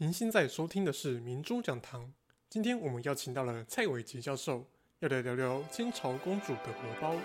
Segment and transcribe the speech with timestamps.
[0.00, 2.12] 您现在收听的是明珠讲堂。
[2.48, 4.64] 今天我们邀请到了蔡伟杰教授，
[5.00, 7.16] 要来聊聊清朝公主的荷包。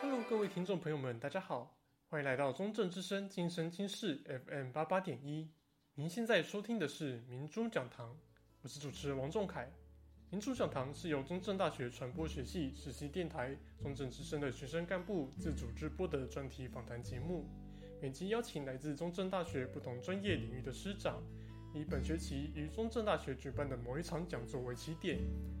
[0.00, 1.76] Hello，各位听众朋友们，大家好，
[2.08, 5.50] 欢迎来到中正之声今生今世 FM 八八点一。
[5.98, 8.16] 您现在收听的是明珠讲堂，
[8.62, 9.68] 我是主持人王仲凯。
[10.30, 17.44] 明珠讲堂是由中正大学传播学系实习电台中正之声的学生干部自主制播的专题访谈节目。
[18.00, 21.20] 每集邀请来自中正大学不同专业领域的师长，
[21.74, 25.18] 以本学期于中正大学举办的某一场讲座为起点，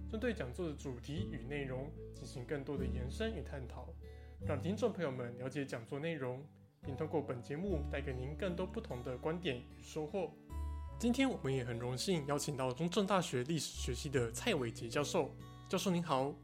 [0.08, 3.92] 针对讲座的主题与内容进行更多的延伸与探讨，
[4.46, 6.46] 让听众朋友们了解讲座内容。
[6.82, 10.30] 并通过本节目带给您更多不同的观点与收获。
[10.98, 15.30] 今天我们也很荣幸邀请到中正大学历史学系的蔡伟杰教授。
[15.68, 16.34] 教授您好。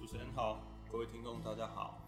[0.00, 1.98] 主持人好，各位听众大家好。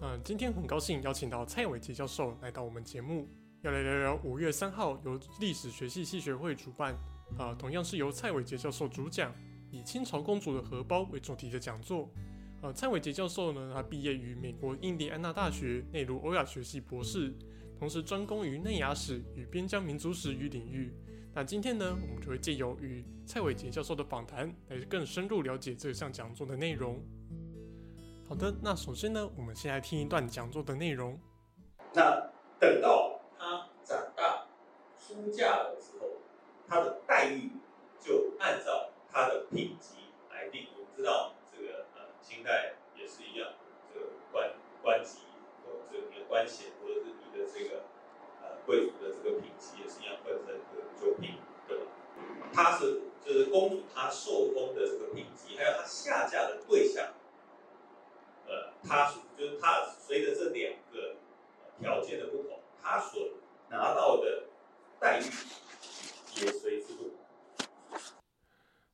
[0.00, 3.28] 嗯，今天很高兴邀请到蔡伟杰教授来到我们节目，
[3.62, 6.96] 要来聊聊五月三号由历史学系系学会主办，
[7.38, 9.32] 啊，同样是由蔡伟杰教授主讲，
[9.70, 12.08] 以清朝公主的荷包为主题的讲座。
[12.64, 17.30] 呃，蔡伟杰教授呢，他毕业于美国印第安纳大学内卢欧亚学系博士，
[17.78, 20.90] 同时专攻于内亚史与边疆民族史与领域。
[21.34, 27.04] 那今天呢，我们就会借由与蔡伟杰教授的访谈，来更深入了解这项讲座的内容。
[28.26, 31.20] 好的，那首先呢，我们先来听一段讲座的内容。
[31.92, 34.46] 那等到他长大
[34.98, 36.06] 出嫁的时候，
[36.66, 37.50] 他的待遇
[38.00, 39.96] 就按照他的品级
[40.30, 40.66] 来定。
[40.74, 41.30] 我们知道。
[42.96, 43.52] 也是一样，
[43.92, 45.20] 这个官官级
[45.64, 47.84] 或者你的官衔，或者是你的这个
[48.42, 51.84] 呃贵族的这个品级也是一样分成这个九品，对吧？
[52.52, 57.14] 他是就是公主，她受封的这个品级，还有她下嫁的对象，
[58.46, 61.16] 呃，她就是她随着这两个
[61.80, 63.30] 条件的不同，她所
[63.70, 64.44] 拿到的
[65.00, 65.24] 待遇
[66.36, 67.12] 也随之不同。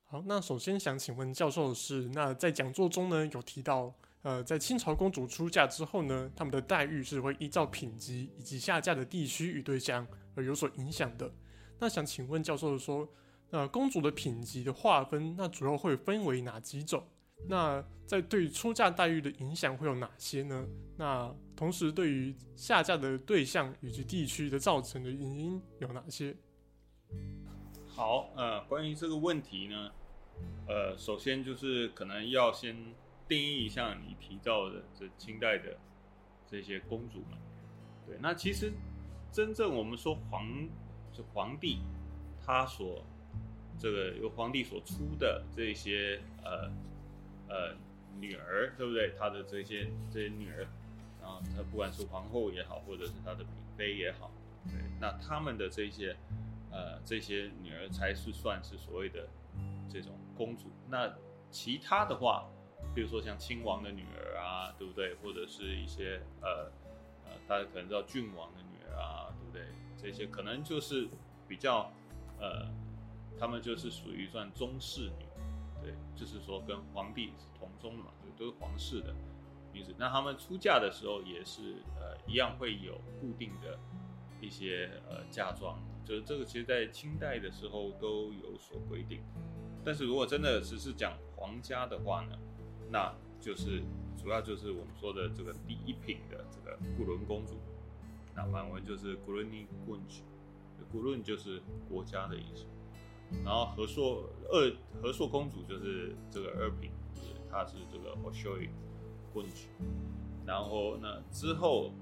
[0.07, 11.33] 好，那首先想请问教授的是，那在讲座中呢，有提到，呃，在清朝公主出嫁之后呢，他们的待遇是会依照品级以及下嫁的地区与对象而有所影响的。
[11.79, 13.09] 那想请问教授说，
[13.51, 17.07] 呃，公主的品级的划分，那主要会分为哪几种？
[17.47, 20.67] 那在对出嫁待遇的影响会有哪些呢？
[20.97, 26.35] 那同时对于下嫁的对象以及地区的造成的原因有哪些？
[27.87, 29.93] 好，呃，关于这个问题呢。
[30.67, 32.77] 呃，首先就是可能要先
[33.27, 35.77] 定义一下你提到的这清代的
[36.47, 37.39] 这些公主们。
[38.07, 38.73] 对，那其实
[39.33, 40.47] 真正我们说皇
[41.13, 41.81] 是皇帝，
[42.45, 43.05] 他所
[43.79, 46.71] 这个由皇帝所出的这些呃
[47.49, 47.75] 呃
[48.21, 49.13] 女儿，对不对？
[49.19, 50.69] 他的这些这些女儿，
[51.21, 53.47] 然后他不管是皇后也好，或者是他的嫔
[53.77, 54.31] 妃也好，
[54.67, 56.17] 对，那他们的这些
[56.71, 59.27] 呃这些女儿才是算是所谓的。
[59.93, 61.15] 这种公主，那
[61.51, 62.49] 其他的话，
[62.95, 65.15] 比如说像亲王的女儿啊，对不对？
[65.17, 66.73] 或者是一些呃
[67.27, 69.67] 呃，大家可能知道郡王的女儿啊，对不对？
[69.99, 71.07] 这些可能就是
[71.47, 71.93] 比较
[72.39, 72.67] 呃，
[73.39, 75.27] 他们就是属于算宗室女，
[75.83, 79.15] 对，就是说跟皇帝是同宗的嘛，就都是皇室的
[79.75, 79.95] 女子。
[79.99, 83.79] 那他们出嫁的时候也是呃一样会有固定的
[84.41, 89.21] 一些呃嫁妆，就是这个其实在清代的时候都有所规定。
[89.85, 92.39] 但是如果真的只是讲皇家的话呢，
[92.91, 93.83] 那就是
[94.21, 97.55] 主要就是我们说的这个第一品的这个固伦公主，
[98.35, 100.23] 那梵文就是固伦尼公主，
[100.93, 102.67] 固伦就是国家的意思。
[103.45, 104.71] 然后和硕二
[105.01, 108.69] 和硕公主就是这个二品，就是她是这个 Hoshoi
[109.33, 109.69] 公主。
[110.45, 111.93] 然后呢之后，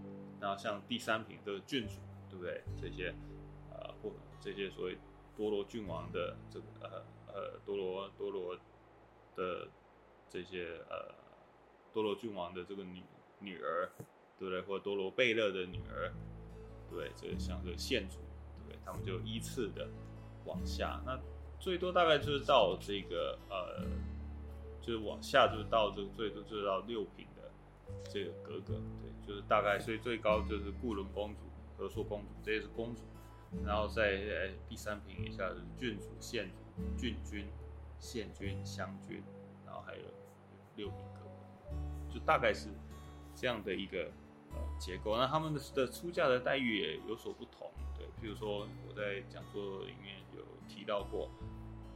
[0.40, 1.94] 然后像第三品的郡主，
[2.28, 2.64] 对不对？
[2.80, 3.14] 这些
[3.70, 4.10] 呃或
[4.40, 4.98] 这些所谓
[5.36, 7.02] 多罗郡王的这个呃。
[7.34, 8.56] 呃，多罗多罗
[9.36, 9.68] 的
[10.28, 11.14] 这些呃，
[11.92, 13.02] 多罗郡王的这个女
[13.38, 13.88] 女儿，
[14.38, 14.60] 对不对？
[14.62, 16.12] 或者多罗贝勒的女儿，
[16.90, 18.18] 对，这个像这个县主，
[18.68, 18.76] 对？
[18.84, 19.88] 他们就依次的
[20.44, 21.18] 往下，那
[21.58, 23.84] 最多大概就是到这个呃，
[24.80, 27.50] 就是往下就是到这个最多就是到六品的
[28.10, 31.40] 这个格格，对，就是大概所以最高就是固伦公主、
[31.76, 33.02] 和硕公主，这些是公主，
[33.64, 36.67] 然后在呃第三品以下是郡主、县主。
[36.96, 37.46] 郡君、
[37.98, 39.22] 县君、乡君，
[39.64, 40.02] 然后还有
[40.76, 42.68] 六名格，就大概是
[43.34, 44.10] 这样的一个
[44.52, 45.16] 呃结构。
[45.16, 51.30] 那他们的的出嫁的待遇也有所不同，对，譬如说我在讲座里面有提到过，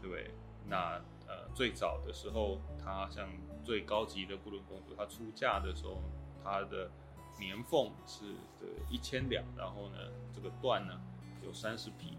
[0.00, 0.30] 对不对？
[0.68, 3.28] 那呃，最早的时候，她像
[3.64, 6.00] 最高级的布伦公主，她出嫁的时候，
[6.44, 6.90] 她的
[7.38, 9.98] 年俸是的一千两，然后呢，
[10.32, 11.00] 这个缎呢
[11.42, 12.16] 有三十匹，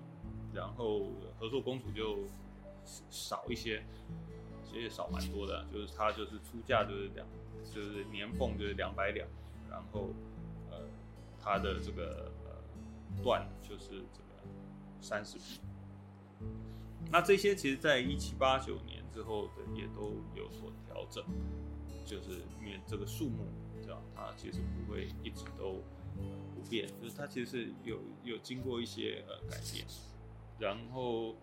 [0.53, 2.27] 然后和硕公主就
[3.09, 3.83] 少一些，
[4.63, 7.27] 其实也少蛮多的，就是它就是出价就是两，
[7.73, 9.27] 就是年俸就是两百两，
[9.69, 10.09] 然后
[10.71, 10.79] 呃，
[11.41, 14.43] 它的这个呃段就是这个
[15.01, 15.59] 三十匹。
[17.11, 21.23] 那这些其实，在一七八九年之后的也都有所调整，
[22.05, 23.45] 就是因为这个数目。
[24.15, 25.83] 它其实不会一直都
[26.55, 29.85] 不变，就是它其实是有有经过一些呃改变，
[30.57, 31.35] 然后，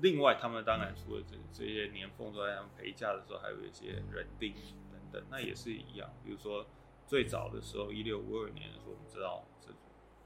[0.00, 4.52] 另外他们当然除了这这些年俸之外，他们陪嫁的时候还有一些人丁
[4.90, 6.10] 等等，那也是一样。
[6.24, 6.66] 比如说
[7.06, 9.68] 最早的时候，一六五二年的时候，我们知道这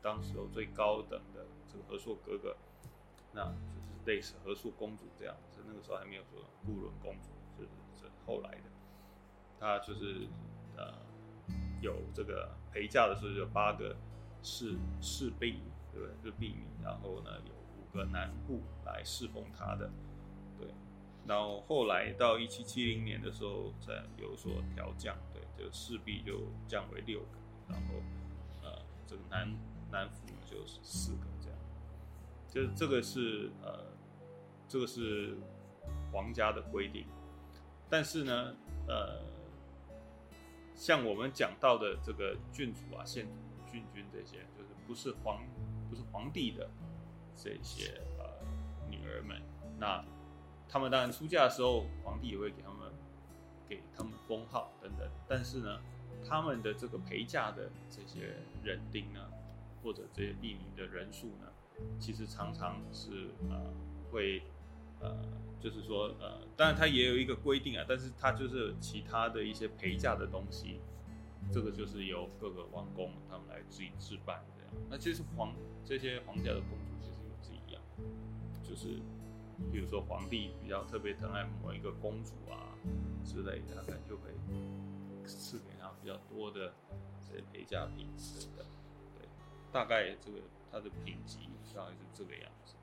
[0.03, 2.57] 当时候最高等的这个和硕哥哥，
[3.33, 7.31] 那就是类似和硕公主这样子，那个时候还没有说固伦公主。
[8.27, 8.63] 后来的，
[9.61, 10.27] 他就是
[10.77, 10.95] 呃
[11.81, 13.97] 有这个陪嫁的时候有八个
[14.43, 15.61] 侍侍婢，
[16.01, 16.09] 对？
[16.23, 19.91] 就婢女，然后呢有五个男户来侍奉他的，
[20.59, 20.69] 对。
[21.27, 27.39] 然后后来到一七七零年的时候再有所调降，对，就侍婢就降为六个，
[27.69, 27.95] 然后
[28.63, 29.53] 呃这个男
[29.91, 31.59] 男仆就是四个这样。
[32.49, 33.85] 就是这个是呃
[34.69, 35.37] 这个是
[36.13, 37.07] 皇家的规定。
[37.89, 38.53] 但是呢，
[38.89, 39.21] 呃，
[40.75, 45.41] 像我们讲到的这个郡主啊、县主、郡君这些，就是不是皇，
[45.89, 46.69] 不是皇帝的
[47.37, 48.25] 这些呃
[48.91, 49.41] 女儿们，
[49.79, 50.05] 那
[50.69, 52.93] 他们当然出嫁的时候，皇帝也会给他们
[53.69, 55.09] 给他们封号等等。
[55.29, 55.81] 但是呢，
[56.29, 59.21] 他们的这个陪嫁的这些人丁呢，
[59.83, 61.53] 或者这些婢女的人数呢，
[61.99, 63.61] 其实常常是呃
[64.11, 64.43] 会
[65.01, 65.17] 呃。
[65.59, 70.79] 就是说，呃，当然它也有一个规定啊，但是它就是其他的一些陪嫁的东西，
[71.51, 74.45] 这个就是由各个王公他们来自己置办
[74.89, 75.55] 那其实皇
[75.85, 77.83] 这些皇家的公主其实也是一样，
[78.63, 79.01] 就是
[79.73, 82.75] 比如说皇帝比较特别疼爱某一个公主啊
[83.25, 84.31] 之类的，他可能就会
[85.25, 86.73] 赐给她比较多的
[87.21, 88.67] 这些陪嫁品等等。
[89.19, 89.29] 对，
[89.73, 90.39] 大概这个
[90.71, 92.75] 它的品级大概是这个样子。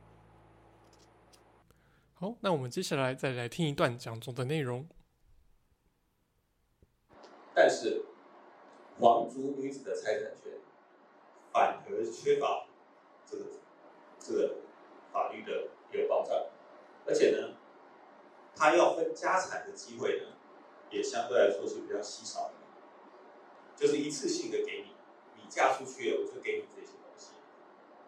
[2.16, 4.88] 好，那我们接下来再来听一段讲座的内容。
[7.56, 8.04] 但是，
[9.00, 10.43] 皇族女子的财产权
[11.54, 12.66] 反而缺乏
[13.30, 13.46] 这个
[14.20, 14.56] 这个
[15.12, 16.36] 法律的一个保障，
[17.06, 17.56] 而且呢，
[18.56, 20.34] 他要分家产的机会呢，
[20.90, 22.54] 也相对来说是比较稀少的，
[23.76, 24.96] 就是一次性的给你，
[25.36, 27.34] 你嫁出去，我就给你这些东西。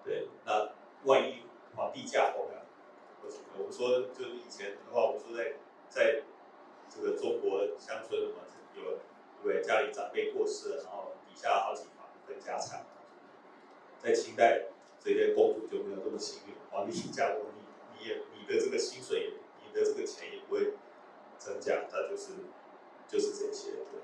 [0.04, 0.72] 对，那
[1.04, 1.44] 万一
[1.76, 2.66] 皇帝驾崩了？
[3.58, 5.54] 我们说，就是以前的话，我们说在
[5.90, 6.24] 在
[6.90, 8.42] 这个中国乡村嘛，
[8.76, 8.98] 有
[9.44, 12.86] 对家里长辈过世了，然后底下好几房分家产。
[14.06, 14.66] 在清代，
[15.04, 20.74] 这些公主就没有这么幸运，皇帝驾崩，你你也你的这个薪水，你的这个钱也不会
[21.40, 22.34] 增加，那就是
[23.08, 23.72] 就是这些。
[23.72, 24.02] 对。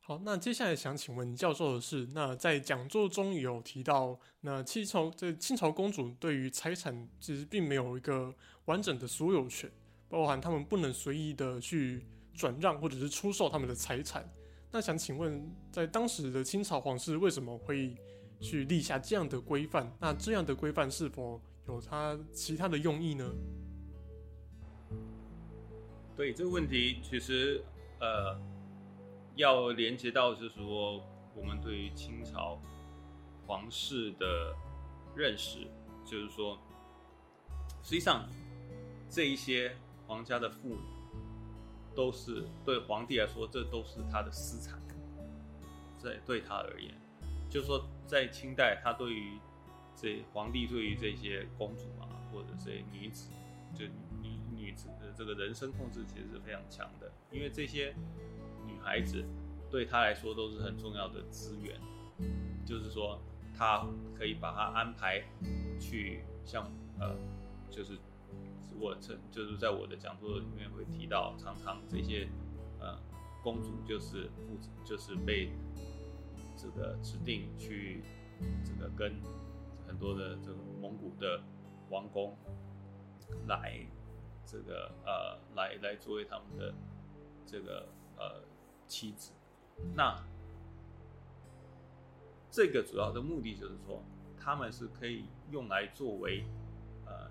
[0.00, 8.34] 好，那接下来想请问教授的是，那在讲座中有提到，那清朝这清朝公主对于财产其实并没有一个
[8.66, 9.72] 完整的所有权，
[10.10, 14.30] 包含他们不能随意的去转让或者是出售他们的财产。
[14.70, 17.96] 那想请问，在当时的清朝皇室为什么会
[18.40, 19.90] 去立下这样的规范？
[20.00, 23.24] 那这样的规范是否有它其他的用意呢？
[26.16, 27.64] 对这个问题，其实
[28.00, 28.38] 呃。
[29.38, 32.58] 要连接到就是说，我们对于清朝
[33.46, 34.56] 皇室的
[35.14, 35.58] 认识，
[36.06, 36.58] 就是说，
[37.82, 38.26] 实际上
[39.10, 39.76] 这一些
[40.06, 40.80] 皇家的妇女，
[41.94, 44.80] 都是对皇帝来说，这都是他的私产。
[45.98, 46.94] 在对他而言，
[47.50, 49.38] 就是说，在清代，他对于
[49.94, 53.30] 这皇帝对于这些公主啊，或者这些女子，
[53.74, 53.84] 就
[54.22, 57.94] 女女子的这个人身控制，其实是非常强的，因为这些
[58.66, 58.76] 女。
[58.86, 59.24] 孩子
[59.68, 61.76] 对他来说都是很重要的资源，
[62.64, 63.20] 就是说，
[63.52, 63.84] 他
[64.16, 65.20] 可以把他安排
[65.80, 66.70] 去像
[67.00, 67.16] 呃，
[67.68, 67.98] 就是
[68.78, 72.28] 我曾就是在我的讲座里面会提到，常常这些
[72.78, 72.96] 呃
[73.42, 75.50] 公主就是负责就是被
[76.56, 78.02] 这个指定去
[78.64, 79.14] 这个跟
[79.86, 81.42] 很多的这个蒙古的
[81.90, 82.36] 王公
[83.46, 83.78] 来
[84.44, 86.74] 这个呃来来作为他们的
[87.44, 88.42] 这个呃。
[88.88, 89.32] 妻子，
[89.96, 90.16] 那
[92.52, 94.00] 这个主要的目的就是说，
[94.38, 96.44] 他们是可以用来作为
[97.04, 97.28] 呃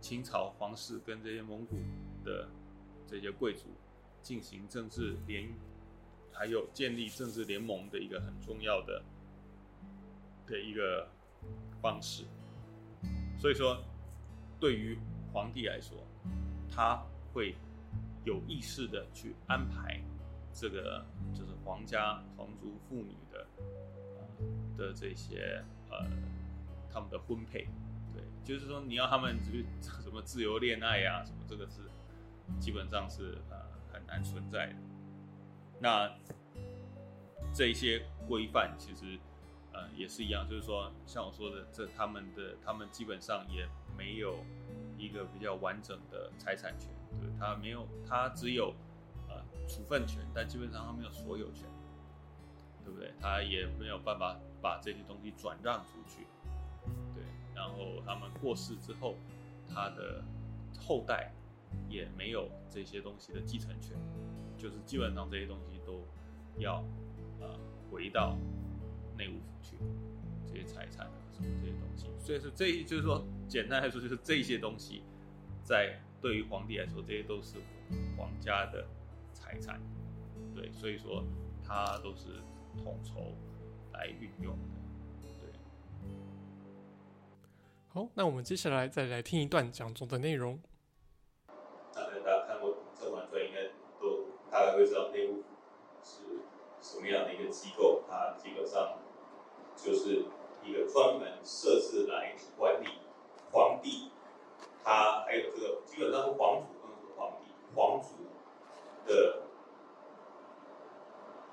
[0.00, 1.76] 清朝皇室跟这些蒙古
[2.24, 2.48] 的
[3.06, 3.68] 这些贵族
[4.20, 5.52] 进行政治联姻，
[6.38, 9.02] 还有建立政治联盟的一个很重要的
[10.46, 11.08] 的一个
[11.80, 12.24] 方式。
[13.38, 13.82] 所以说，
[14.58, 14.98] 对于
[15.32, 15.96] 皇帝来说，
[16.70, 17.02] 他
[17.32, 17.54] 会
[18.24, 20.00] 有意识的去安排
[20.52, 23.46] 这个就是皇家皇族妇女的
[24.76, 26.06] 的这些呃
[26.90, 27.68] 他们的婚配，
[28.14, 29.66] 对，就是说你要他们去
[30.02, 31.82] 什么自由恋爱、啊，什么这个是
[32.58, 33.56] 基本上是呃
[33.92, 34.76] 很难存在的。
[35.80, 36.10] 那
[37.54, 39.18] 这一些规范其实。
[39.72, 44.38] 呃，也是一样，就是说，像我说的，这他们的他们基本上也没有
[44.96, 46.88] 一个比较完整的财产权，
[47.20, 48.72] 对，他没有，他只有
[49.28, 49.36] 呃
[49.68, 51.68] 处分权，但基本上他没有所有权，
[52.86, 53.12] 对不对？
[53.20, 56.26] 他也没有办法把这些东西转让出去，
[57.14, 57.22] 对，
[57.54, 59.14] 然后他们过世之后，
[59.68, 60.24] 他的
[60.80, 61.30] 后代
[61.86, 63.94] 也没有这些东西的继承权，
[64.56, 66.02] 就是基本上这些东西都
[66.58, 66.84] 要
[67.40, 67.48] 呃
[67.90, 68.36] 回到。
[69.18, 69.78] 内务府去
[70.46, 75.02] 这些财产啊什么这些东西，所以说这就是说，简单来说就是这些东西，
[75.62, 77.56] 在对于皇帝来说，这些都是
[78.14, 78.86] 皇家的
[79.32, 79.80] 财产，
[80.54, 81.24] 对，所以说
[81.64, 82.42] 他都是
[82.76, 83.32] 统筹
[83.94, 84.68] 来运用的，
[85.40, 85.50] 对。
[87.88, 90.60] 好，那我们接下来再来听一段讲座的内容。
[91.94, 92.70] 大家看过
[93.00, 93.64] 《甄嬛传》，应该
[93.98, 95.42] 都大概会知道内务府
[96.02, 96.22] 是
[96.80, 98.98] 什么样的一个机构，它基本上。
[99.78, 100.24] 就是
[100.64, 102.86] 一个专门设置来管理
[103.52, 104.10] 皇帝，
[104.82, 108.08] 他还有这个基本上是皇族，不能说皇帝，皇族
[109.04, 109.42] 的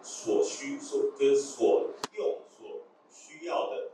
[0.02, 2.80] 所需所就是所用所
[3.12, 3.92] 需要的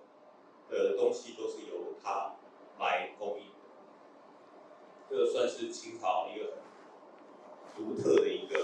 [0.70, 2.36] 的东西，都是由他
[2.78, 3.48] 来供应。
[5.10, 6.54] 这个算是清朝一个
[7.76, 8.60] 很独特的一个，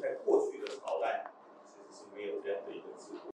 [0.00, 1.30] 在过去的朝代
[1.90, 3.30] 是没有这样的一个制度。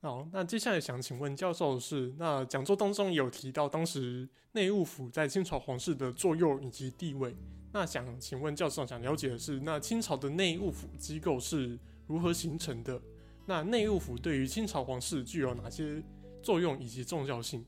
[0.00, 7.34] 好，那接下来想请问教授的是，那讲座当中有提到当时内务府在清朝皇室的作用以及地位。
[7.72, 13.00] 那想请问教授，想了解的是，那清朝的内务府机构是如何形成的？
[13.46, 16.02] 那内务府对于清朝皇室具有哪些
[16.42, 17.64] 作用以及重要性？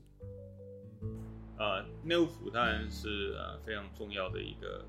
[1.57, 4.85] 呃，内务府当然是呃非常重要的一个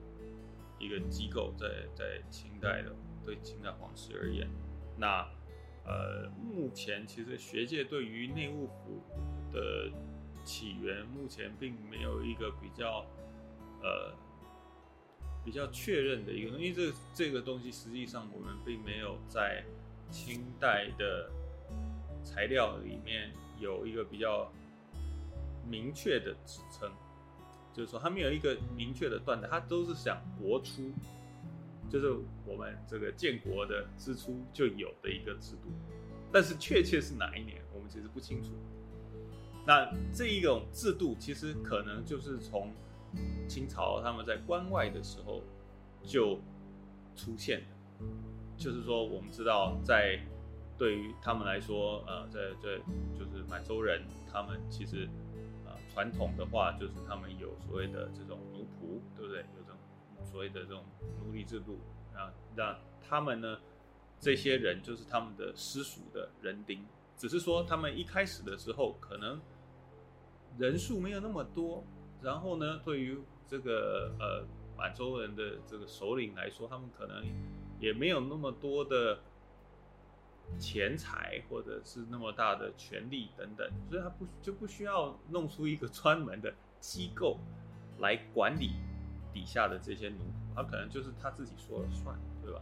[0.78, 2.94] 一个机构在，在清代的
[3.24, 4.48] 对清代皇室而言，
[4.96, 5.28] 那。
[5.90, 9.02] 呃，目前其实学界对于内务府
[9.50, 9.90] 的
[10.44, 13.06] 起源，目前并没有一个比较
[13.82, 14.14] 呃
[15.42, 19.64] 比较确认的一个，因为这这个东西实际上我们并没有在
[20.10, 21.30] 清代的
[22.22, 24.52] 材料里面有一个比较
[25.66, 26.92] 明确的指称，
[27.78, 30.90] 就是说它没有一个明确的断代，它都是想国初。
[31.88, 32.12] 就是
[32.44, 35.70] 我们这个建国的之初就有的一个制度，
[36.30, 38.50] 但是确切是哪一年，我们其实不清楚。
[39.66, 42.70] 那这一种制度其实可能就是从
[43.48, 45.42] 清朝他们在关外的时候
[46.02, 46.38] 就
[47.16, 48.06] 出现的，
[48.58, 50.20] 就是说我们知道，在
[50.76, 52.78] 对于他们来说，呃，在在
[53.18, 55.08] 就是满洲人，他们其实
[55.98, 59.40] 传统的话就是他们有所谓的这种奴仆，对不对？
[59.40, 59.76] 有这种。
[60.30, 60.84] 所谓的这种
[61.24, 61.80] 奴隶制度
[62.14, 63.58] 啊，那他们呢，
[64.20, 66.86] 这些人就是他们的私属的人丁，
[67.16, 69.40] 只是说他们一开始的时候可能
[70.56, 71.82] 人数没有那么多，
[72.22, 77.24] 然后呢，对于这个呃满洲人的这个首领来说，他们可能
[77.80, 79.18] 也没有那么多的
[80.58, 87.38] 钱财或者是那么大的权力等等，所以他不就不需要弄出一个 专门的机构
[87.98, 88.72] 来管理。
[89.30, 92.60] 底下的这些奴仆，他可能就是他自己说了算，对吧？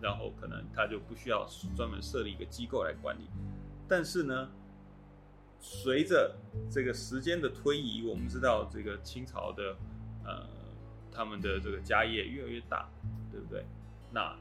[0.00, 3.28] 然后可能他就不需要专门设立一个机构来管理。
[3.86, 4.48] 但是呢，
[5.58, 6.34] 随着
[6.70, 9.76] 这个时间的推移，我们知道这个清朝的
[10.24, 10.46] 呃
[11.12, 12.88] 他们的这个家业越来越大，
[13.30, 13.66] 对不对？
[14.10, 14.34] 那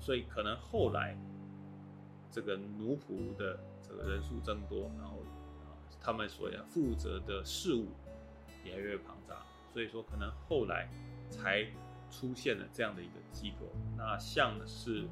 [0.00, 1.14] 所以可能后来
[2.30, 5.18] 这个奴仆的这个人数增多，然后
[5.64, 7.86] 啊他们所要负责的事务
[8.64, 9.42] 也越来越庞杂。
[9.72, 10.88] 所以说，可能后来
[11.30, 11.64] 才
[12.10, 13.66] 出现了这样的一个机构。
[13.96, 15.06] 那像是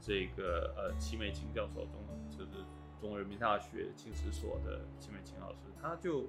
[0.00, 1.92] 这个呃，齐美清教授中，
[2.30, 2.52] 就是
[3.00, 6.26] 中国人民大学青史所的齐美清老师，他就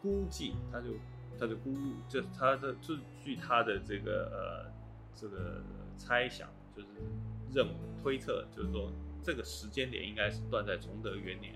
[0.00, 0.94] 估计，他就
[1.38, 1.74] 他就估，
[2.08, 4.72] 就他的就据他的这个呃
[5.14, 5.62] 这个
[5.98, 6.88] 猜想，就是
[7.52, 8.90] 认为推测，就是说
[9.22, 11.54] 这个时间点应该是断在崇德元年，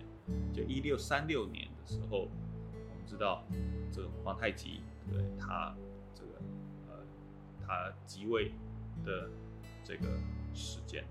[0.53, 2.29] 就一六三六年的时候，
[2.71, 3.45] 我们知道
[3.93, 5.75] 这个皇太极对他
[6.15, 6.29] 这个
[6.89, 7.05] 呃
[7.67, 8.53] 他即位
[9.05, 9.29] 的
[9.83, 10.19] 这个
[10.55, 11.05] 时间，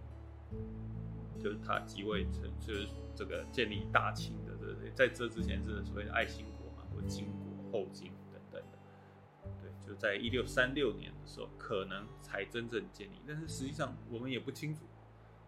[1.38, 14.82] 就是他即位成就是这个建立大清的这个，在这之前是所谓的爱新国嘛，或金国后金等等的，对，就在一六三六年的时候可能才真正建立，但是实际上我们也不清楚。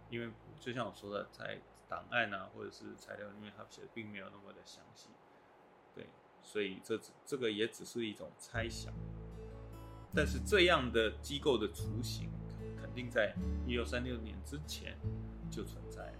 [0.10, 5.10] 因为就像我说的，在档案啊，或者是材料里面，他写的并没有那么的详细，
[5.96, 6.08] 对，
[6.42, 8.94] 所以这这个也只是一种猜想。
[10.14, 12.30] 但是这样的机构的雏形，
[12.82, 13.34] 肯定在
[13.66, 14.98] 一六三六年之前
[15.50, 16.14] 就存在，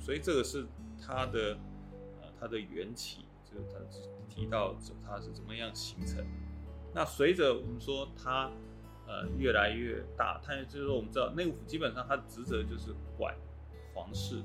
[0.00, 0.66] 所以这个是
[1.00, 1.58] 它的
[2.20, 3.78] 呃它的缘起，就是它
[4.28, 4.74] 提到
[5.06, 6.26] 它是怎么样形成。
[6.94, 8.50] 那随着我们说它。
[9.06, 13.36] 呃，越来越大，它就是说，我们知道内务府基本上它职责就是管
[13.92, 14.42] 皇室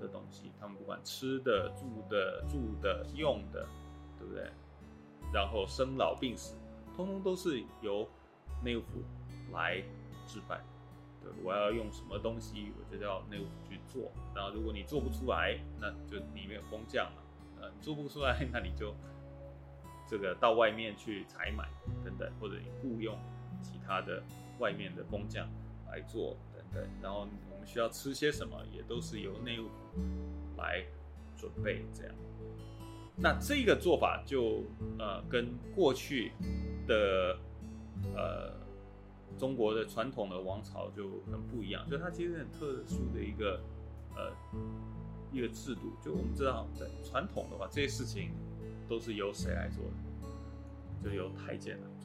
[0.00, 3.66] 的东西，他们不管吃的、住的、住的、用的，
[4.18, 4.48] 对不对？
[5.32, 6.54] 然后生老病死，
[6.94, 8.08] 通通都是由
[8.62, 9.02] 内务府
[9.52, 9.82] 来
[10.26, 10.64] 置办。
[11.20, 14.12] 对，我要用什么东西，我就要内务府去做。
[14.34, 17.22] 然后如果你做不出来，那就里面有工匠嘛。
[17.60, 18.94] 呃，做不出来，那你就
[20.06, 21.68] 这个到外面去采买
[22.04, 23.18] 等等，或者你雇佣。
[23.62, 24.22] 其他的
[24.58, 25.48] 外面的工匠
[25.90, 30.00] 来做等等，然后我们需要吃些什么，也都是由内务府
[30.56, 30.84] 来
[31.36, 32.14] 准备这样。
[33.16, 34.62] 那这个做法就
[34.98, 36.32] 呃跟过去
[36.86, 37.38] 的
[38.14, 38.52] 呃
[39.38, 43.60] 中国的传统的王朝就很不一样，就它其实很特殊的一个
[44.14, 44.32] 呃
[45.32, 45.92] 一个制度。
[46.04, 48.32] 就我们知道，在传统的话，这些事情
[48.88, 49.90] 都是由谁来做的？
[51.04, 51.95] 就由太监来做，对吧？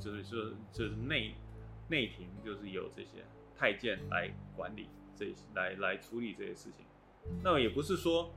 [0.00, 1.34] 就是说，就是内
[1.88, 3.24] 内廷，就是由这些
[3.56, 6.84] 太监来管理这些，来来处理这些事情。
[7.42, 8.32] 那也不是说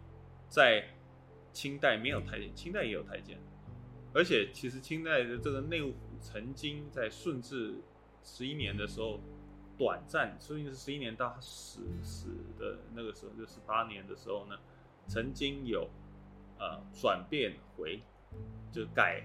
[0.48, 0.86] 在
[1.52, 3.38] 清代没有太监，清代也有太监。
[4.14, 7.76] 而且其实清代的这个内务府曾经在顺治
[8.24, 9.20] 十一年的时候，
[9.78, 14.58] 短暂，顺治十一年到死死的那个时候，就十八年的时候呢，
[15.08, 15.90] 曾经有
[16.58, 18.02] 呃转变回，
[18.72, 19.24] 就改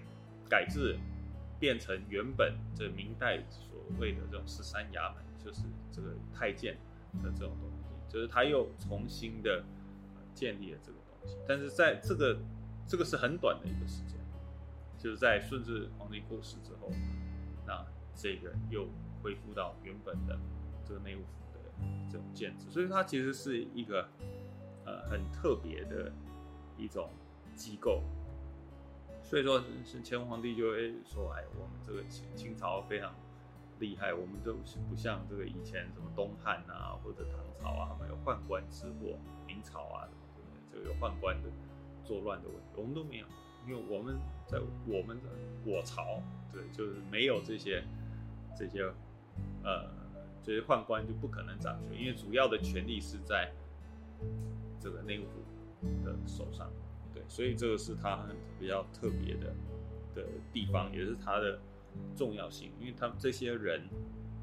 [0.48, 0.98] 改制。
[1.62, 3.70] 变成原本这明代所
[4.00, 6.76] 谓的这种十三衙门，就是这个太监
[7.22, 9.62] 的这种东西，就是他又重新的
[10.34, 11.36] 建立了这个东西。
[11.46, 12.36] 但是在这个
[12.84, 14.18] 这个是很短的一个时间，
[14.98, 16.90] 就是在顺治皇帝过世之后，
[17.64, 18.88] 那这个又
[19.22, 20.36] 恢复到原本的
[20.84, 24.08] 这个内务府的这种建制，所以它其实是一个
[24.84, 26.10] 呃很特别的
[26.76, 27.08] 一种
[27.54, 28.02] 机构。
[29.32, 33.14] 所以说，是乾隆皇帝就会说：“哎，我们这个清清朝非常
[33.78, 34.52] 厉害，我们都
[34.90, 39.16] 不像这个以前什么东汉啊或者唐朝啊，他们有宦官之祸；
[39.46, 40.60] 明朝啊，对不对？
[40.70, 41.48] 这个有宦官的
[42.04, 43.26] 作乱的问题，我们都没有，
[43.66, 45.30] 因为我们在我们的
[45.64, 46.20] 我朝，
[46.52, 47.82] 对，就是没有这些
[48.54, 48.82] 这些
[49.64, 49.88] 呃
[50.42, 53.50] 这些宦官就不可能掌权，因为主要的权力是在
[54.78, 56.70] 这个内务府的手上。”
[57.32, 58.26] 所以这个是它
[58.60, 59.54] 比较特别的
[60.14, 61.58] 的地方，也是它的
[62.14, 63.88] 重要性，因为他们这些人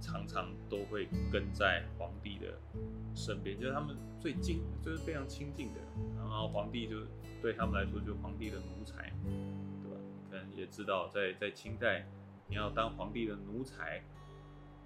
[0.02, 2.60] 常常都会跟在皇帝的
[3.13, 5.80] 身边，就是他们最近，就是非常亲近的。
[6.17, 7.06] 然后皇帝就
[7.43, 9.13] 对他们来说，就是皇帝的奴才，
[9.84, 9.97] 对吧？
[10.32, 12.04] 可能也知道，在在清代，
[12.47, 14.04] 你要当皇帝的奴才，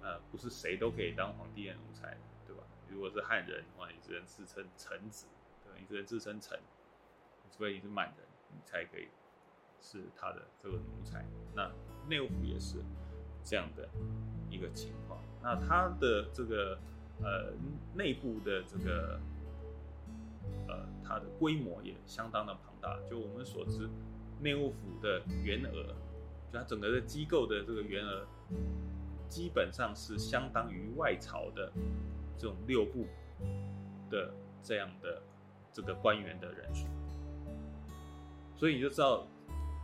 [0.02, 2.64] 呃，不是谁都可以当皇帝的奴才，对吧？
[2.90, 5.26] 如果是汉人的话，你只能自称臣子，
[5.64, 5.78] 对吧？
[5.80, 6.60] 你只能自称臣。
[7.56, 9.06] 除非你是满人，你才可以
[9.80, 11.24] 是他的这个奴才。
[11.54, 11.70] 那
[12.08, 12.78] 内务府也是
[13.44, 13.88] 这样的
[14.50, 15.22] 一个情况。
[15.40, 16.76] 那他的这个
[17.22, 17.52] 呃
[17.94, 19.20] 内部的这个
[20.66, 22.98] 呃它的规模也相当的庞大。
[23.08, 23.88] 就我们所知，
[24.40, 25.94] 内务府的员额，
[26.50, 28.26] 就它整个的机构的这个员额，
[29.28, 31.72] 基本上是相当于外朝的
[32.36, 33.06] 这种六部
[34.10, 35.22] 的这样的
[35.72, 36.88] 这个官员的人数。
[38.56, 39.26] 所以你就知道，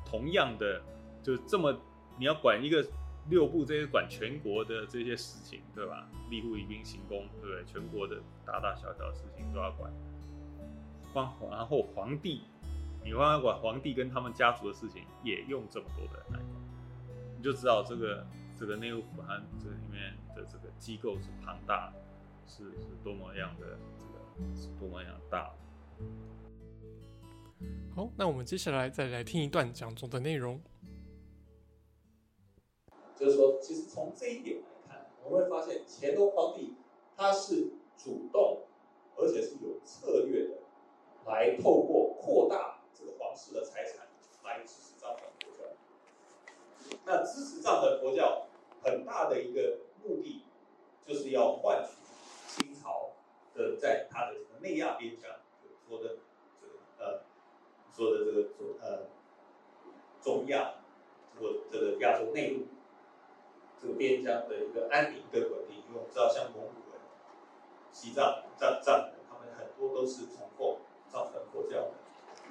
[0.04, 0.80] 同样的，
[1.22, 1.76] 就这么，
[2.18, 2.86] 你要管一个
[3.28, 6.08] 六部，这些管全国的这些事情，对吧？
[6.30, 7.64] 吏户、礼兵、刑工，对不对？
[7.64, 9.92] 全国的大大小小的事情都要管。
[11.12, 12.42] 皇，然后皇帝，
[13.04, 16.62] 你帮他管皇帝跟他们家族的事情，也用这么多的人来管，
[17.36, 18.24] 你就知道这个
[18.56, 21.92] 这个内务府它这里面的这个机构是庞大，
[22.46, 25.50] 是是多么样的这个是多么样大。
[27.94, 30.60] 好，那我们接下来再来听一段讲座的内容。
[33.16, 36.74] 就是说，其实从这一点来看，我们会发现乾隆皇帝
[37.16, 38.62] 他是主动，
[39.16, 40.54] 而且是有策略的，
[41.26, 44.06] 来透过扩大这个皇室的财产，
[44.42, 45.64] 来支持藏传佛教。
[47.04, 48.46] 那支持藏传佛教
[48.82, 50.42] 很大的一个目的，
[51.06, 53.10] 就是要换取清朝
[53.54, 55.30] 的在他的这个内亚边疆，
[55.62, 56.16] 就是说的
[58.00, 59.00] 说的这个中呃
[60.22, 60.72] 中亚
[61.38, 62.66] 这个这个亚洲内陆
[63.78, 65.76] 这个边疆的一个安宁跟稳定。
[65.86, 67.00] 因为我们知道，像蒙古人、
[67.92, 70.78] 西藏、藏藏人，他们很多都是崇奉
[71.12, 71.92] 藏传佛教的，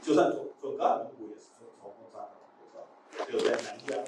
[0.04, 4.06] 就算准准噶尔蒙古也是崇崇奉藏传佛教，只有在南疆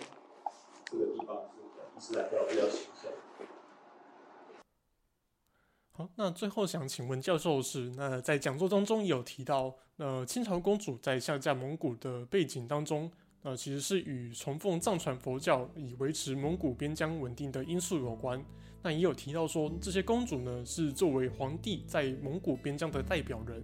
[0.85, 1.57] 这个地方是
[1.97, 3.11] 伊斯兰教比较兴盛。
[5.93, 13.07] 好，那最后想请问教授是，那在讲座当中有提到，呃，清朝公主在下嫁蒙古的背景当中，
[13.43, 18.43] 呃，其实是与崇奉藏传佛教以维持蒙古边疆稳定的因素有关。
[18.81, 23.63] 那也有提到说，这些公主呢是作为皇帝在蒙古边疆的代表人。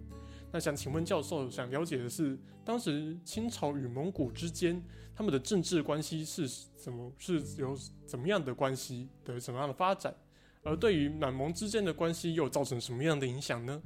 [0.51, 4.79] 那想请问教授，想了解的是，当时清朝与蒙古之间，
[5.15, 10.13] 他们的政治关系是怎么，是有怎么样的关系的，怎么样的发展？
[10.61, 13.81] 而对于满蒙之间的关系又造成什么样的影响呢？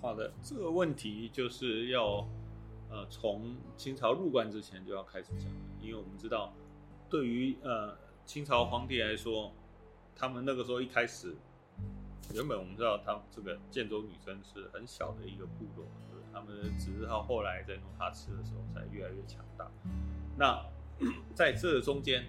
[0.00, 2.26] 好的，这个问题就是要
[2.88, 5.46] 呃从清朝入关之前就要开始讲，
[5.80, 6.52] 因为我们知道，
[7.08, 9.52] 对于呃清朝皇帝来说。
[10.16, 11.34] 他们那个时候一开始，
[12.34, 19.70] 原本我们知道，他这个建州女真是很小的一个部落，对，他们只是到后来在努哈赤的时候才越来越强大。
[20.36, 20.62] 那
[21.34, 22.26] 在这中间，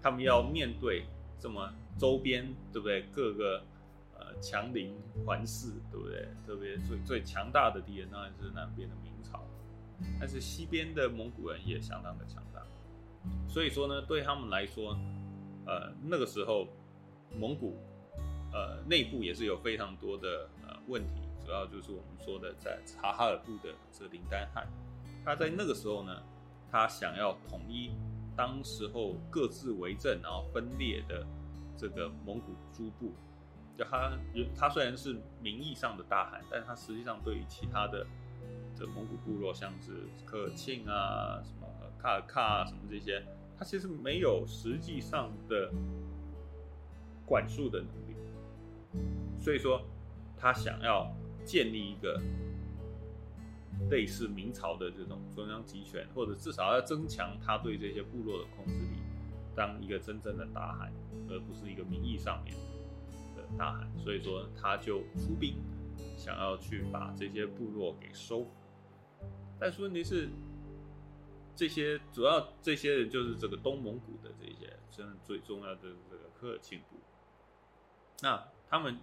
[0.00, 1.04] 他们要面对
[1.38, 3.02] 这么周边，对不对？
[3.12, 3.62] 各个
[4.40, 6.28] 强邻环视，对不对？
[6.46, 9.42] 特别最最强大的敌人当然是南边的明朝，
[10.18, 12.62] 但是西边的蒙古人也相当的强大。
[13.48, 14.98] 所以说呢，对他们来说，
[15.66, 16.68] 呃，那个时候。
[17.38, 17.76] 蒙古，
[18.52, 24.66] 呃，内部也是有非常多的呃问题，主要就是我们说的在察哈尔部的这个林丹汗，
[25.22, 26.22] 他在那个时候呢，
[26.70, 27.90] 他想要统一
[28.34, 31.26] 当时候各自为政然后分裂的
[31.76, 33.12] 这个蒙古诸部，
[33.76, 34.18] 就他
[34.56, 38.06] 他虽然是名义上的大汗，但他实际上对于其他的
[38.74, 39.92] 这蒙古部落，像是
[40.24, 41.66] 科尔沁啊、什么
[41.98, 43.22] 卡尔喀啊、什么这些，
[43.58, 45.70] 他其实没有实际上的。
[47.28, 48.14] 管束的能力，
[49.36, 49.82] 所以说
[50.38, 51.12] 他想要
[51.44, 52.22] 建立一个
[53.90, 59.00] 类似明朝的这种中央集权，或者至少要增强他对这些部落的控制力，
[59.56, 60.92] 当一个真正的大汗，
[61.28, 62.54] 而不是一个名义上面
[63.58, 63.90] 大汗。
[63.98, 65.56] 所以说他就出兵，
[66.16, 68.50] 想要去把这些部落给收服。
[69.58, 70.28] 但是问题是，
[71.54, 75.80] 这些主要这些人就是这个东蒙古的这些，真正最重要的
[76.10, 76.96] 这个科尔沁部。
[78.22, 78.98] 那他们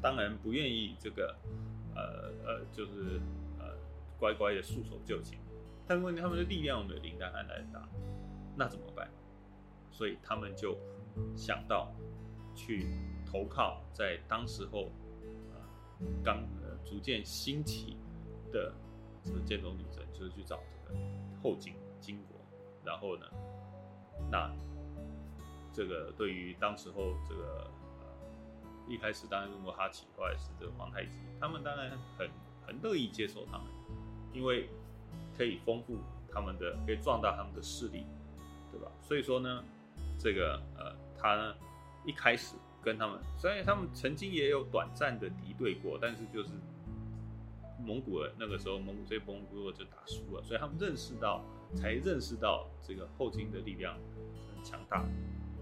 [0.00, 1.36] 当然不愿意这个，
[1.94, 3.20] 呃呃，就是
[3.58, 3.76] 呃
[4.18, 5.38] 乖乖的束手就擒。
[5.86, 7.88] 但问题他们的力量呢林丹汗来打，
[8.56, 9.10] 那怎么办？
[9.90, 10.76] 所以他们就
[11.36, 11.94] 想到
[12.54, 12.86] 去
[13.26, 14.90] 投靠在当时候
[15.52, 15.60] 啊
[16.22, 17.96] 刚呃逐渐兴起
[18.52, 18.72] 的
[19.22, 21.00] 这个建州女真，就是去找这个
[21.42, 22.40] 后金金国。
[22.84, 23.26] 然后呢，
[24.30, 24.50] 那。
[25.76, 27.68] 这个对于当时候这个
[28.86, 32.30] 一开始当然如果他起后来是这个皇太极，他们当然很
[32.64, 33.66] 很乐意接受他们，
[34.32, 34.68] 因为
[35.36, 35.98] 可以丰富
[36.32, 38.06] 他们的，可以壮大他们的势力，
[38.70, 38.88] 对吧？
[39.02, 39.64] 所以说呢，
[40.16, 41.56] 这个呃他呢
[42.04, 46.50] 一开始跟他们，虽然他们曾经也有短暂的敌对过，但是就是
[47.84, 53.94] 蒙古人那个时候蒙古这些蒙古部落就打输了，所以他们认识到才认识到这个后金的力量
[54.54, 55.04] 很强大。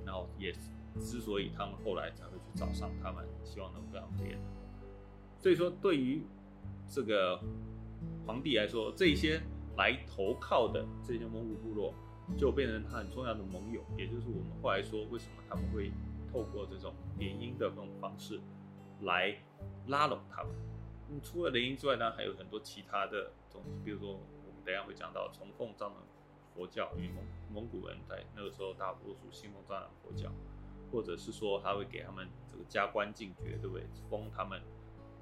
[0.05, 0.53] 然后也
[1.01, 4.39] 之所以他们后来才会去找上他们，希望能够这样练。
[5.39, 6.23] 所以说，对于
[6.89, 7.41] 这个
[8.27, 9.41] 皇帝来说，这些
[9.77, 11.95] 来投靠的这些蒙古部落，
[12.37, 13.81] 就变成他很重要的盟友。
[13.97, 15.91] 也就是我们后来说，为什么他们会
[16.33, 18.41] 透过这种联姻的这种方式
[19.03, 19.37] 来
[19.89, 20.53] 拉拢他们。
[21.11, 26.03] 嗯，除了联姻之外呢，还有很多其他的东西，比如说我们等下会讲到崇奉藏传
[26.55, 30.31] 佛教，因为蒙蒙古人在那个时候大多数信奉藏传佛教，
[30.91, 33.87] 或者是说他会给他们这个加官进爵，对不对？
[34.09, 34.63] 封他们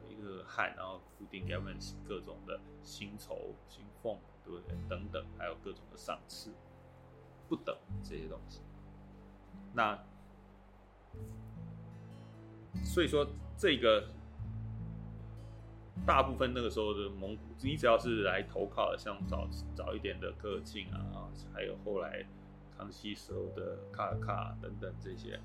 [0.09, 4.77] 一个汉，然后固定给他们各种的薪酬、薪俸，对不对？
[4.89, 6.53] 等等，还有各种的赏赐，
[7.49, 8.61] 不等这些东西。
[9.73, 9.99] 那
[12.85, 14.05] 所以说这个。
[16.07, 22.25] 大部分那个时候的蒙古，你只要是来投靠的，像早早一点的科尔沁啊，还有后来
[22.77, 25.39] 康熙时候的卡尔喀等等这些，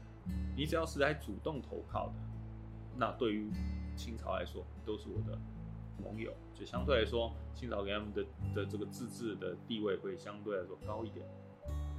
[0.56, 2.14] 你只要是来主动投靠的，
[2.96, 3.52] 那对于
[3.98, 5.38] 清朝来说都是我的
[6.02, 8.24] 盟友，就相对来说，清朝给他们的
[8.56, 11.28] 的这个自治的地位会相对来说高一点，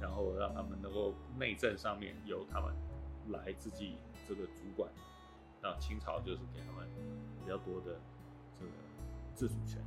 [0.01, 2.73] 然后让他们能够内政上面由他们
[3.31, 3.95] 来自己
[4.27, 4.89] 这个主管，
[5.61, 6.87] 那清朝就是给他们
[7.43, 7.99] 比较多的
[8.59, 8.71] 这个
[9.33, 9.81] 自主权。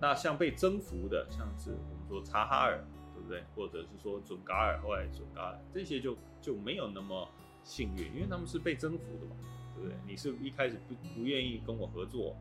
[0.00, 3.44] 那像被征服的，像是我们说察哈尔，对不对？
[3.54, 7.28] 或者是说准噶尔，后来准噶尔这些就就没有那么
[7.62, 9.36] 幸运，因为他们是被征服的嘛。
[9.74, 9.96] 对不对？
[10.06, 12.36] 你是一开始不不愿意跟我合作，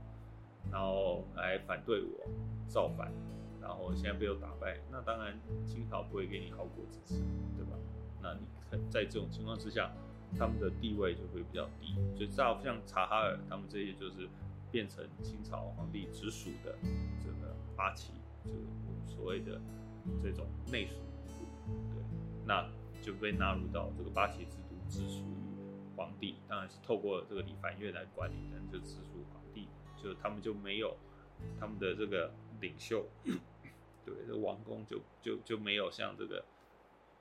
[0.70, 2.28] 然后来反对我，
[2.68, 3.10] 造反，
[3.62, 7.22] 然后现在被我打败，那当然清朝不会给你好果子吃，
[7.56, 7.72] 对吧？
[8.22, 9.92] 那你在这种情况之下，
[10.38, 14.28] 他们的地位就会比较低，就像像察哈尔，他们这些就是
[14.72, 16.76] 变成清朝皇帝直属的
[17.24, 18.14] 这个八旗，
[18.46, 18.52] 就
[19.14, 19.60] 所谓的
[20.24, 20.96] 这种内属，
[21.68, 22.04] 对，
[22.46, 22.68] 那
[23.02, 25.42] 就被纳入到这个八旗制度直属于。
[25.94, 26.38] 皇帝。
[26.48, 29.68] 当然是透过这个理藩院来管理，但就直属皇帝，
[30.02, 30.98] 就他们就没有
[31.60, 33.06] 他们的这个领袖，
[34.04, 36.44] 对，这王公就就就没有像这个，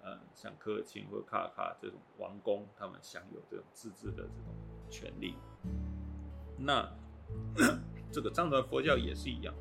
[0.02, 4.54] 呃，像科尔沁或者卡这种王公，他们享有这种自治的这种
[4.88, 5.34] 权利。
[6.56, 6.88] 那
[8.12, 9.54] 这个藏传佛教也是一样，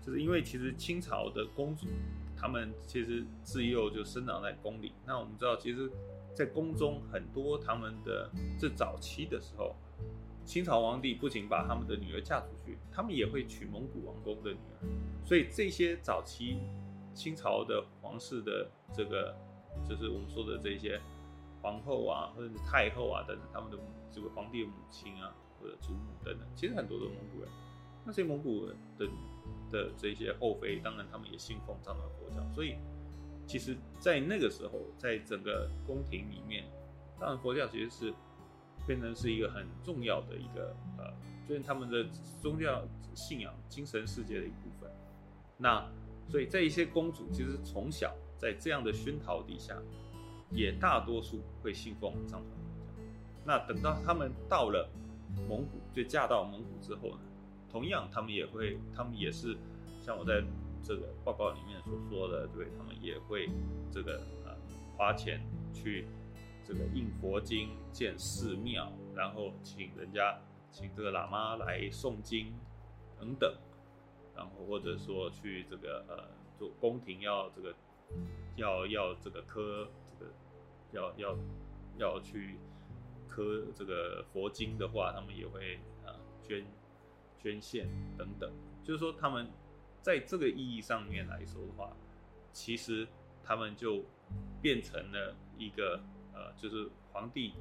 [0.00, 1.86] 就是因为其实清朝的公主，
[2.36, 4.92] 他们其实自幼就生长在宫里。
[5.06, 5.90] 那我们知道，其实。
[6.34, 9.76] 在宫中，很多他们的这早期的时候，
[10.46, 14.88] 清朝皇帝不仅把他们的女儿嫁出去，他们也会娶蒙古王公的女儿。
[15.26, 16.56] 所以这些早期
[17.12, 19.36] 清朝的皇室的这个，
[19.88, 21.00] 就是我们说的这些
[21.62, 23.78] 皇后啊，或者是太后啊等等，他们的
[24.10, 27.48] 这个皇帝的母亲啊，或者祖母等等，其实很多都是蒙古人。
[28.04, 29.06] 那些蒙古人的
[29.70, 32.76] 的这些后妃，当然他们也信奉藏传佛教，所以。
[33.44, 36.64] 其实，在那个时候，在整个宫廷里面，
[37.18, 38.14] 当然佛教其实是
[38.86, 41.12] 变成是一个很重要的一个呃，
[41.46, 42.06] 就是他们的
[42.40, 44.88] 宗教信仰、精神世界的一部分。
[45.58, 45.84] 那
[46.30, 49.80] 所以，在一些公主其实从小在这样的熏陶底下，
[50.50, 53.02] 也大多数会信奉藏传佛教。
[53.46, 54.90] 那等到他们到了
[55.48, 57.20] 蒙古，就嫁到蒙古之后呢，
[57.70, 59.56] 同样他们也会，他们也是
[60.04, 60.44] 像我在。
[60.84, 63.48] 这个报告里面所说的，对，他们也会
[63.92, 64.52] 这个呃
[64.96, 65.40] 花钱
[65.72, 66.08] 去
[66.66, 70.36] 这个印佛经、建寺庙，然后请人家
[70.72, 72.52] 请这个喇嘛来诵经
[73.16, 73.54] 等等，
[74.34, 76.24] 然后或者说去这个呃
[76.58, 77.72] 做宫廷要这个
[78.56, 80.32] 要要这个刻这个
[80.92, 81.38] 要要
[81.98, 82.56] 要去
[83.28, 86.64] 刻这个佛经的话，他们也会呃捐
[87.42, 88.50] 捐献等等，
[88.82, 89.48] 就是说他们。
[90.04, 91.96] 在这个意义上面来说的话，
[92.52, 93.06] 其实
[93.44, 94.02] 他们就
[94.60, 96.02] 变成了一个
[96.34, 97.54] 呃，就是皇帝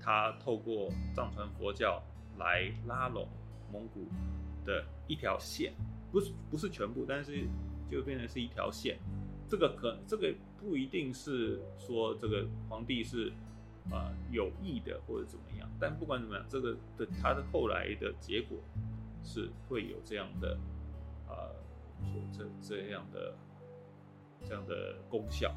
[0.00, 2.02] 他透过藏传佛教
[2.38, 3.28] 来拉拢
[3.70, 4.08] 蒙古
[4.64, 5.74] 的一条线，
[6.10, 7.46] 不是不是全部，但是
[7.90, 8.98] 就变成是一条线。
[9.48, 13.32] 这个可这个不一定是说这个皇帝是
[13.90, 18.58] 呃有意的或者怎么样，但不管怎么样，这个的他的后来的结果
[19.22, 20.58] 是会有这样的
[21.28, 21.54] 呃。
[22.30, 23.34] 这这样的
[24.44, 25.52] 这样的功效。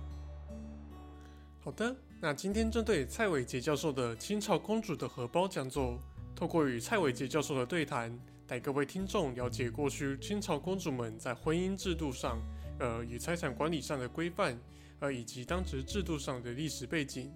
[1.59, 5.99] 好的，那今天针对蔡伟杰教授的清朝公主的荷包讲座，
[6.33, 12.39] 透过与蔡伟杰教授的对谈，带各位听众了解过去清朝公主们在婚姻制度上，
[12.79, 14.57] 呃，与财产管理上的规范，
[14.99, 17.31] 呃，以及当时制度上的历史背景。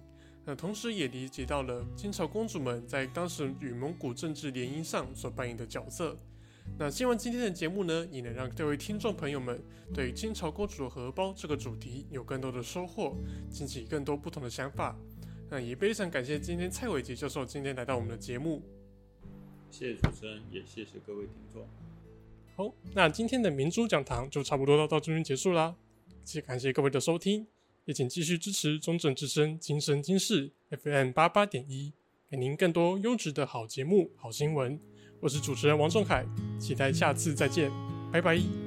[0.46, 6.16] 那同时也理解到了清朝公主们在当时与蒙古政治联姻上所扮演的角色。
[6.78, 13.16] 那希望今天的节目呢，也能让各位听众朋友们对清朝公主的荷包这个主题有更多的收获，
[13.50, 14.96] 激起更多不同的想法。
[15.50, 18.62] 那也非常感谢今天蔡伟杰教授今天来到我们的节目。
[19.70, 21.83] 谢谢主持人，也谢谢各位听众。
[22.56, 25.74] 好，那今天的明珠讲堂就差不多到到这边结束啦。
[26.24, 27.46] 谢感谢各位的收听，
[27.84, 31.92] 也请继续支持中正之声今生今世 FM 八八点一，
[32.30, 34.78] 给您更多优质的好节目、好新闻。
[35.20, 36.24] 我是主持人王仲凯，
[36.60, 37.70] 期待下次再见，
[38.12, 38.63] 拜拜。